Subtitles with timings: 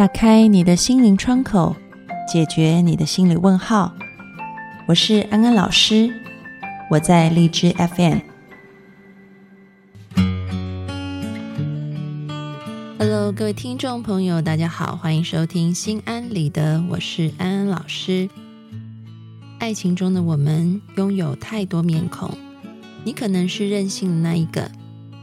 [0.00, 1.76] 打开你的心灵窗口，
[2.26, 3.94] 解决你的心理问号。
[4.88, 6.10] 我是安安老师，
[6.90, 8.20] 我在荔枝 FM。
[12.98, 18.30] Hello，各位听众朋友，大家好，欢迎收听心安理得，我是安安老师。
[19.58, 22.30] 爱情中的我们拥有太多面孔，
[23.04, 24.70] 你可能是任性的那一个，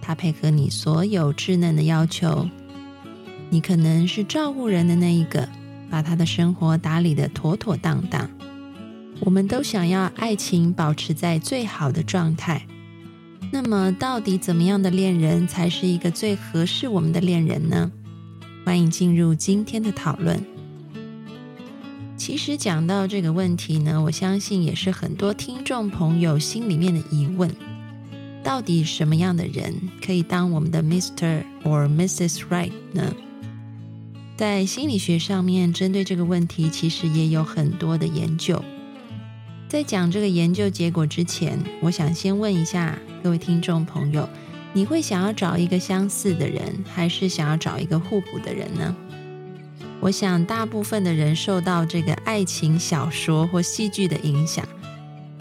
[0.00, 2.48] 他配合你所有稚嫩的要求。
[3.50, 5.48] 你可能是照顾人的那一个，
[5.90, 8.30] 把他的生活打理的妥妥当当。
[9.18, 12.64] 我们都想要爱情保持在最好的状态。
[13.50, 17.90] 那么，到底怎么样的恋人才是一个最合适我们的恋人呢？
[18.64, 20.40] 欢迎进入今天的讨论。
[22.16, 27.50] 其实讲到这个问题呢，我相信也是很多听众朋友心里面的疑问：
[28.44, 32.42] 到底什么样的人可以当我们的 Mister or Mrs.
[32.48, 33.12] Right 呢？
[34.40, 38.64] 在心理学上面，针对这个问题，其实也有很多的研究。
[39.68, 44.26] 在讲这个研究结果之前，我想先问一下各位听众朋友：
[44.72, 48.96] 你会想要找一个相似的人，还是想要找一个互补的人呢？
[50.00, 54.66] 我想，大部分的人受到这个爱情小说或戏剧的影响，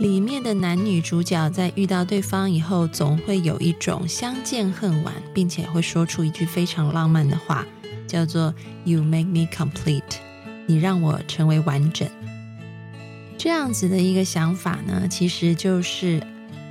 [0.00, 7.66] 里面的男女主角在遇到对方以后，总会有一种相见恨晚，并且会说出一句非常浪漫的话。
[8.06, 10.02] 叫做 "You make me complete"，
[10.66, 12.08] 你让我成为完整。
[13.38, 16.22] 这样子的一个想法呢，其实就是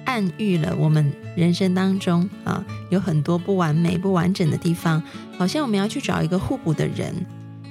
[0.06, 5.02] 暗喻了我们人生当中啊，有很多不完美、不完整的地方，
[5.38, 7.14] 好像我们要去找一个互补的人，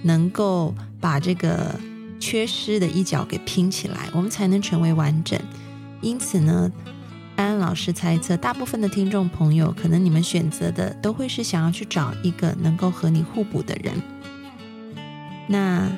[0.02, 1.74] 能够把这个
[2.18, 5.38] 缺失的一角给拼起来，我们才能成为完整。
[6.00, 6.70] 因此呢。
[7.40, 13.94] 安老师猜测，大部分的听众朋友，可能你们选择的都会是想要去找一个能够和你互补的人。
[15.48, 15.90] 那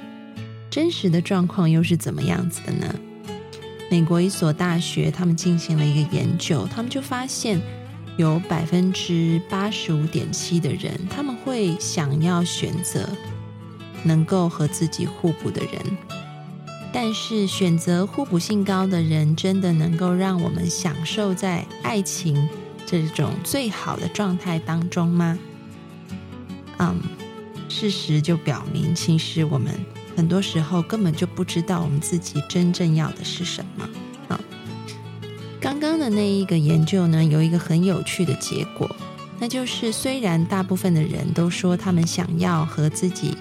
[0.70, 2.94] 真实的状况又是怎么样子的呢？
[3.90, 7.60] 美国一所大学，他们进行了一个研究，他们就发现
[8.16, 13.08] 有百分之八十五点七的人，他们会想要选择
[14.02, 16.21] 能够和自己互补的人。
[16.94, 22.48] 但是，选择互补性高的人，真的能够让我们享受在爱情
[22.84, 25.38] 这种最好的状态当中吗？
[26.78, 27.00] 嗯，
[27.68, 29.72] 事实就表明，其实我们
[30.14, 33.88] 很多时候根本就不知道我们自己真正要的是什么。
[34.28, 34.38] 啊，
[35.58, 38.94] 刚刚的那一个研究呢，有一个很有趣的结果，
[39.40, 43.34] 那就是虽然大部分的人都说他们想要和自己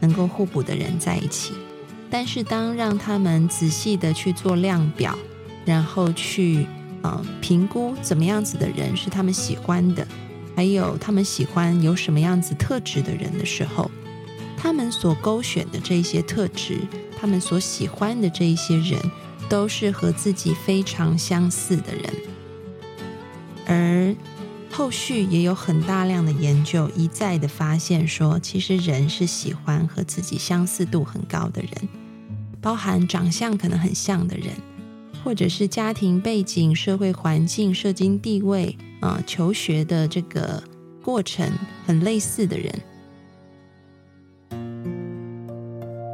[0.00, 1.52] 能够互补的人在一起。
[2.10, 5.18] 但是，当让他们仔细的去做量表，
[5.64, 6.66] 然后去
[7.02, 10.06] 呃评估怎么样子的人是他们喜欢的，
[10.54, 13.90] 还有他们喜欢有什么样子特质的人的时候，
[14.56, 16.78] 他们所勾选的这些特质，
[17.20, 18.98] 他们所喜欢的这一些人，
[19.48, 22.04] 都是和自己非常相似的人。
[23.66, 24.14] 而
[24.70, 31.70] 后续也有很大量的研究一再的发现说，其实人是喜欢和自己相似度很高的人，
[32.60, 34.48] 包含长相可能很像的人，
[35.24, 40.62] 或者是家庭背景、社会环境、社经地位啊、求学的这个
[41.02, 41.50] 过程
[41.86, 42.80] 很类似的人，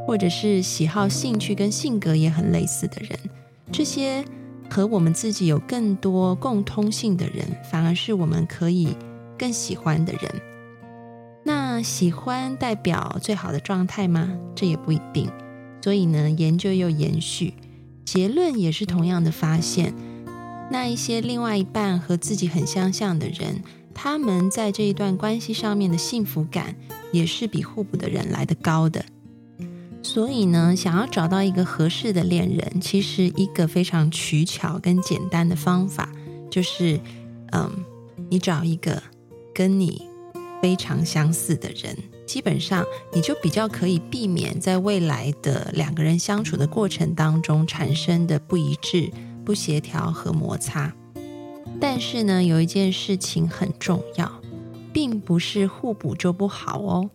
[0.07, 3.19] 或者是喜好、兴趣跟性格也很类似的人，
[3.71, 4.23] 这些。
[4.73, 8.97] 和我们自己有更多共通性的人，反而是我们可以
[9.37, 10.41] 更喜欢的人。
[11.43, 14.35] 那喜欢代表最好的状态吗？
[14.55, 15.29] 这也不一定。
[15.83, 17.53] 所以呢，研究又延续，
[18.03, 19.93] 结论也是同样的发现。
[20.71, 23.61] 那一些另外一半和自己很相像的人，
[23.93, 26.75] 他们在这一段关系上面的幸福感，
[27.11, 29.05] 也是比互补的人来的高的。
[30.03, 36.07] 所以呢，想要找到一个合适的恋人，其实一个非常取巧跟简单的方法，
[36.51, 36.99] 就是，
[37.51, 37.71] 嗯，
[38.29, 39.01] 你找一个
[39.55, 40.03] 跟你
[40.61, 41.97] 非常相似的人，
[42.27, 49.09] 基本上你就比较可以避免在未来的两个人相处的过程当中产生的不一致、
[49.43, 50.93] 不协调和摩擦。
[51.79, 54.31] 但是呢，有一件事情很重要，
[54.91, 57.09] 并不是互补就不好哦。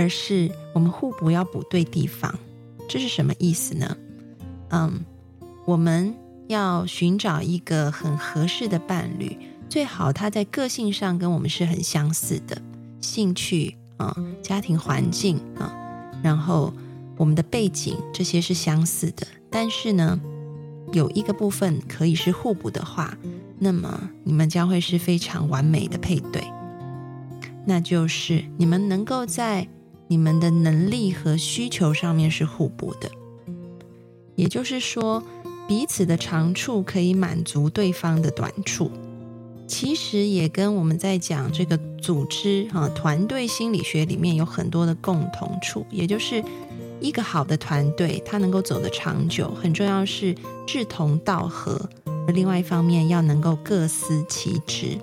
[0.00, 2.34] 而是我们互补要补对地方，
[2.88, 3.94] 这是什么意思呢？
[4.70, 5.04] 嗯，
[5.66, 6.14] 我们
[6.48, 9.36] 要寻找一个很合适的伴侣，
[9.68, 12.62] 最好他在个性上跟我们是很相似的，
[13.02, 15.70] 兴趣啊、家庭环境啊，
[16.22, 16.72] 然后
[17.18, 19.26] 我们的背景这些是相似的。
[19.50, 20.18] 但是呢，
[20.94, 23.14] 有一个部分可以是互补的话，
[23.58, 26.42] 那么你们将会是非常完美的配对，
[27.66, 29.68] 那就是你们能够在
[30.10, 33.08] 你们的能力和需求上面是互补的，
[34.34, 35.22] 也就是说，
[35.68, 38.90] 彼此的长处可以满足对方的短处。
[39.68, 46.42] 其实也跟我们在讲这个组织啊团队心理学里面有很多的共同处，也就是
[47.00, 50.34] 一个好的团队，它能够走得长久，很重要是
[50.66, 51.88] 志同道合，
[52.26, 54.98] 而另外一方面要能够各司其职。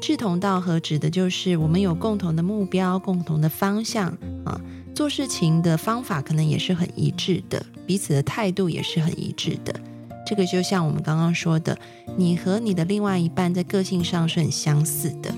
[0.00, 4.08] 志同道合指的就是我们有共同的目标、共同的方向
[4.44, 4.58] 啊，
[4.94, 9.78] 做事情的方法可能也是很一致的，彼此的态度也是很一致的。
[10.26, 11.76] 这个就像我们刚刚说的，
[12.16, 15.30] 你和你的另外一半在个性上是很相似的，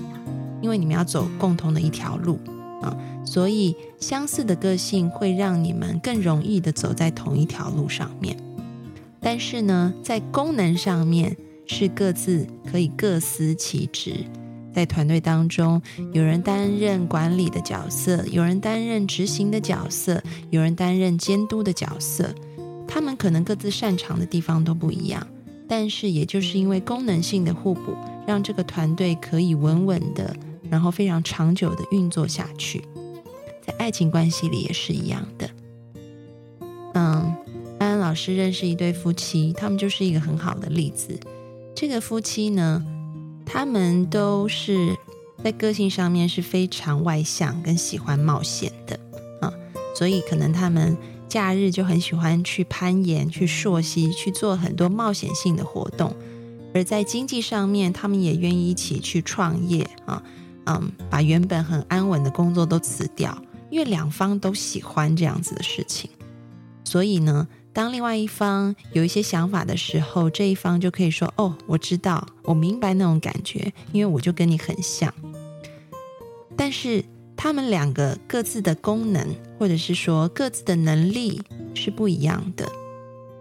[0.61, 2.39] 因为你们要走共同的一条路
[2.81, 2.95] 啊，
[3.25, 8.37] 所以相似的个性会让你们更容易的走在同一条路上面。
[9.19, 11.35] 但是呢，在功能上面
[11.67, 14.23] 是各自可以各司其职。
[14.73, 15.81] 在团队当中，
[16.11, 22.33] 有人担任管理的角色，有人担任执行的角色，有人担任监督的角色。
[22.87, 25.25] 他们可能各自擅长的地方都不一样，
[25.67, 27.95] 但是也就是因为功能性的互补，
[28.27, 30.35] 让这个团队可以稳稳的，
[30.69, 32.83] 然后非常长久的运作下去。
[33.65, 35.49] 在爱情关系里也是一样的。
[36.93, 37.35] 嗯，
[37.79, 41.17] 安安老师认识一对夫妻，他们就是一个很好的例子。
[41.73, 42.85] 这个夫妻呢？
[43.45, 44.97] 他们都是
[45.43, 48.99] 在个性上面是非常外向跟喜欢冒险的
[49.41, 49.53] 啊，
[49.95, 50.97] 所以可能他们
[51.27, 56.15] 假日就很喜欢去攀岩、去溯溪、去做很多冒险性的活动。
[56.73, 60.23] 而在经济上面，他们也愿意一起去创业啊，
[60.65, 63.37] 嗯，把原本很安稳的工作都辞掉，
[63.69, 66.09] 因为两方都喜欢这样子的事情。
[66.83, 67.47] 所以呢。
[67.73, 75.11] 当另外一方有一些想法的时候，这一方就可以说：“哦，我知道，我明白那种感觉，因为我就跟你很像。”
[76.55, 77.03] 但是
[77.35, 79.27] 他们两个各自的功能，
[79.57, 81.41] 或者是说各自的能力
[81.73, 82.71] 是不一样的。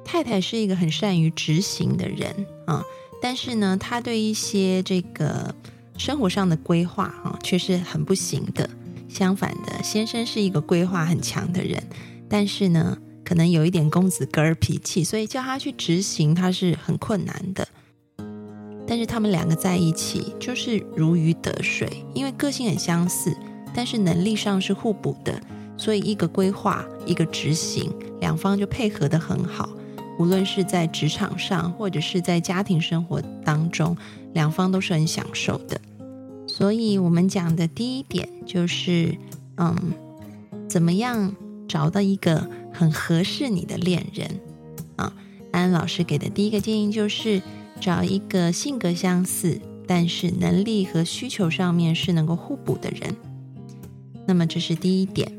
[0.02, 2.82] 太太是一个很善于执行的人啊，
[3.20, 5.54] 但是呢，他对一些这个
[5.98, 8.68] 生活上的规划啊，却是很不行的。
[9.10, 11.82] 相反的，先生是一个规划很强的人，
[12.30, 12.96] 但是呢。
[13.32, 17.66] 可能有一点公子哥儿脾气，所以叫他去执行，他是很困难的。
[18.86, 23.34] 但是他们两个在一起就是如鱼得水，因为个性很相似，
[23.74, 25.40] 但是能力上是互补的，
[25.78, 27.90] 所以一个规划，一个执行，
[28.20, 29.66] 两方就配合的很好。
[30.18, 33.96] 无论是在职场上，或者是在家庭生活当中，
[34.34, 35.80] 两方都是很享受的。
[36.46, 39.16] 所以我们讲的第一点就是，
[39.56, 39.74] 嗯，
[40.68, 41.34] 怎么样
[41.66, 42.46] 找到一个。
[42.72, 44.40] 很合适你的恋人
[44.96, 45.12] 啊！
[45.52, 47.42] 安老师给的第一个建议就是
[47.80, 53.14] 找一个性格相似，但是能力和需求上面是能够互补的人。
[54.26, 55.30] 那么这是第一点。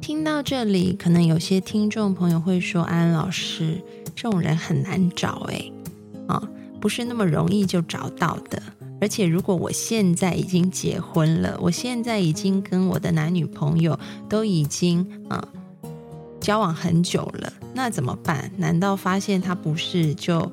[0.00, 3.82] 听到这里，可能有些听众朋友会说：“安安老师，
[4.14, 5.72] 这种人很难找诶，
[6.28, 6.40] 啊，
[6.78, 8.62] 不是那么容易就找到的。
[9.00, 13.98] 而且如果我现在已经结婚了，我现在已经跟我的男女朋友
[14.28, 15.48] 都已经啊。”
[16.44, 18.50] 交往很久了，那怎么办？
[18.58, 20.52] 难道发现他不是就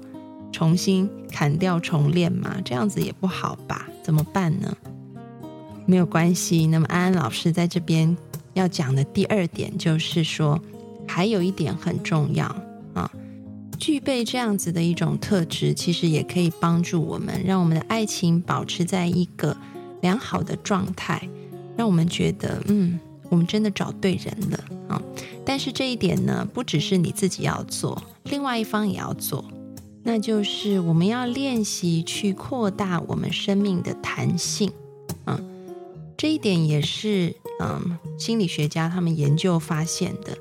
[0.49, 2.55] 重新砍掉重练吗？
[2.63, 3.89] 这样子也不好吧？
[4.01, 4.73] 怎么办呢？
[5.85, 6.65] 没有关系。
[6.65, 8.15] 那么安安老师在这边
[8.53, 10.57] 要讲的第二点就是说，
[11.05, 12.45] 还有一点很重要
[12.93, 13.11] 啊，
[13.77, 19.57] 具备这样子的一种特质，其实也可以帮助我们，让我们的爱情保持在一个
[19.99, 21.27] 良好的状态，
[21.75, 22.97] 让我们觉得嗯。
[23.31, 25.01] 我们真的找对人了啊！
[25.45, 29.45] 但是这一点呢，不只是你自己要做，另外一方也要做，
[30.03, 34.69] 那就是我们要练习去扩大我们生命的弹性。
[35.25, 35.39] 嗯，
[36.17, 40.37] 这一点也是嗯心理学家他们研究发现的。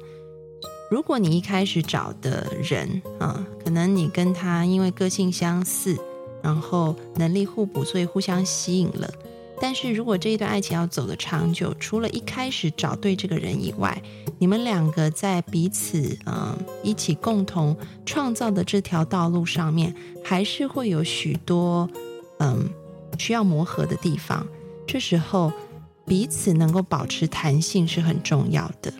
[0.90, 5.96] 如果你一开始找的人啊，可能你跟他因为个性相似，
[6.42, 9.08] 然后能力互补，所以互相吸引了。
[9.60, 14.02] 但是如果这一段爱情要走得长久，除了一开始找对这个人以外，
[14.38, 17.76] 你们两个在彼此嗯一起共同
[18.06, 21.88] 创造的这条道路上面，还是会有许多
[22.38, 22.68] 嗯
[23.18, 24.46] 需要磨合的地方。
[24.86, 25.52] 这时候
[26.06, 28.92] 彼此能够保持弹性是很重要的。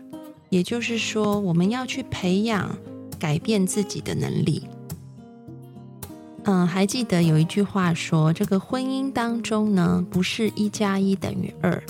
[0.50, 2.76] 也就是说，我们要去培养
[3.18, 4.62] 改变自己的能力。
[6.44, 11.82] 嗯，还记得有一句话说，这个婚姻当中呢，不是一加一等于二，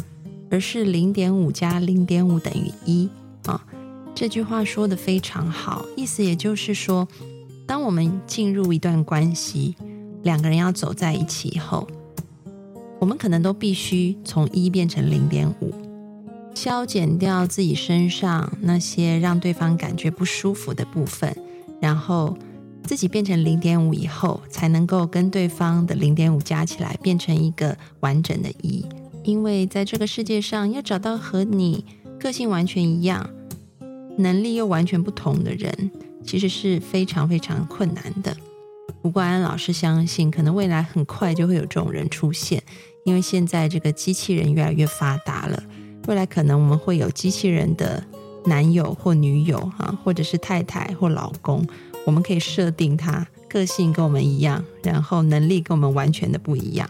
[0.50, 3.08] 而是零点五加零点五等于一
[3.44, 3.64] 啊。
[4.14, 7.06] 这句话说的非常好，意思也就是说，
[7.64, 9.76] 当我们进入一段关系，
[10.24, 11.86] 两个人要走在一起以后，
[12.98, 15.72] 我们可能都必须从一变成零点五，
[16.54, 21.34] 消减掉自己身上那些让对方感觉不舒服的部分，
[21.80, 22.36] 然后
[22.90, 28.84] 自己变成零点五以后，才能够跟对方的零点五加起来变成一个完整的一。
[29.22, 31.84] 因为在这个世界上，要找到和你
[32.18, 33.30] 个性完全一样、
[34.18, 35.92] 能力又完全不同的人，
[36.24, 38.36] 其实是非常非常困难的。
[39.00, 42.60] 不过安老师相信，可能未来很快就会有这种人出现，
[43.04, 45.62] 因为现在这个机器人越来越发达了。
[46.08, 48.02] 未来可能我们会有机器人的
[48.46, 51.64] 男友或女友，哈，或者是太太或老公，
[52.04, 56.88] 我们可以设定他个性跟我们一样，然后能力跟我们完全的不一样。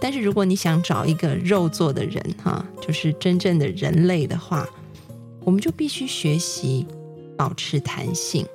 [0.00, 4.66] 但是如果你想找一个肉做的人，哈，就是真正的人类的话，
[5.44, 6.86] 我们就必须学习
[7.36, 8.46] 保持弹性，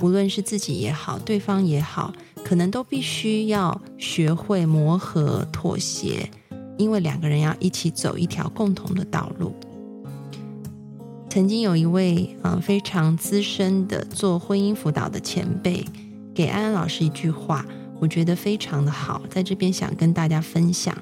[0.00, 2.12] 无论是自己也好，对方也好，
[2.44, 6.30] 可能都必须要学会磨合、妥协。
[6.76, 9.52] 因为两个人要一起走一条共同的道路。
[11.28, 15.84] 曾经有一位嗯非常资深的做婚姻辅导的前辈，
[16.34, 17.64] 给安安老师一句话，
[18.00, 20.96] 我觉得非常的好，在这边想跟大家分享。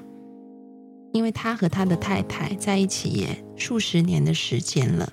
[1.13, 5.11] 因为他和他的太太在一起也数十年的时间了，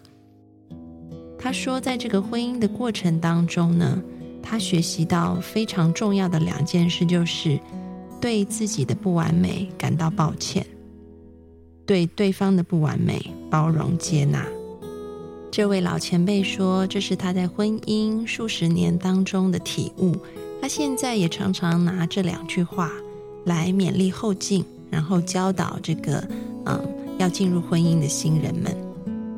[1.39, 4.03] 他说，在这个婚姻的过程当中呢，
[4.43, 7.59] 他学习到非常重要的两件事，就是。
[8.21, 10.65] 对自己的不完美感到抱歉，
[11.85, 14.47] 对对方的不完美包容接纳。
[15.57, 20.17] 这位老前辈说，这是他在婚姻数十年当中的体悟。
[20.61, 22.91] 他现在也常常拿这两句话
[23.45, 26.27] 来勉励后进，然后教导这个
[26.67, 26.85] 嗯
[27.19, 28.77] 要进入婚姻的新人们。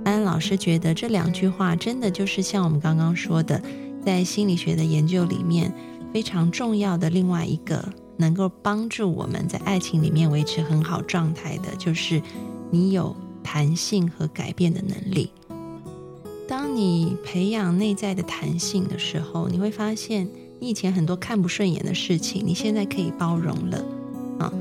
[0.06, 3.61] 安老师觉得这两句话真的就是像我们刚刚说的，
[4.02, 5.70] 在心理学的研究里面
[6.14, 7.87] 非常重要的另外一个。
[8.16, 12.23] 能够帮助我们在爱情里面维持很好状态的，就是
[12.70, 15.30] 你有弹性和改变的能力。
[16.49, 20.29] 当你培养内在的弹性的时候，你会发现
[20.61, 23.85] 你以前很多看不顺眼的事情，你现在可以包容了
[24.38, 24.53] 啊。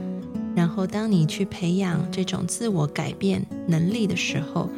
[0.56, 4.70] 然后，当你去培养这种自我改变能力的时候，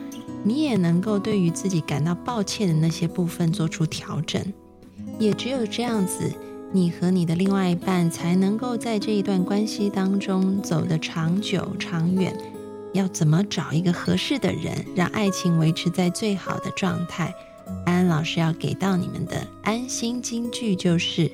[0.44, 4.42] 你也能够对于自己感到抱歉的那些部分做出调整。
[5.18, 6.32] 也只有这样子。
[6.74, 12.38] 你和你的另外一半才能够在这一段关系当中走得长久长远。
[12.98, 17.32] 要怎么找一个合适的人，让爱情维持在最好的状态？
[17.86, 21.32] 安安老师要给到你们的安心金句就是：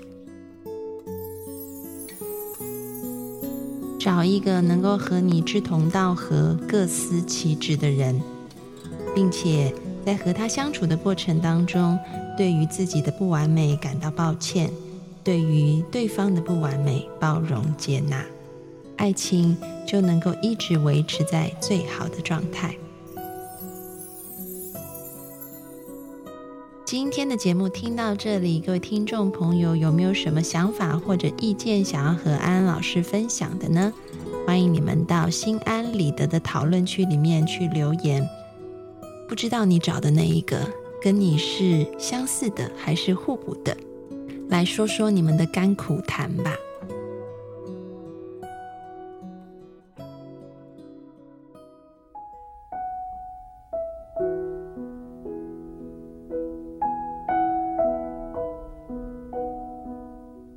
[3.98, 8.22] 找一个能够和你志同道合、各司其职的人，
[9.16, 9.74] 并且
[10.06, 11.98] 在和他相处的过程当中，
[12.38, 14.70] 对于自己的不完美感到抱歉。
[15.24, 18.26] 对于对方的不完美包容接纳，
[19.04, 22.74] 爱情就能够一直维持在最好的状态。
[26.86, 33.92] 今天的节目听到这里，各位听众朋友有没有什么想法或者意见想要和安安老师分享的呢？
[34.48, 38.26] 欢迎你们到心安理得的讨论区里面去留言。
[39.28, 40.66] 不知道你找的那一个
[41.02, 43.76] 跟你是相似的还是互补的？
[44.48, 46.56] 来说说你们的甘苦谈吧。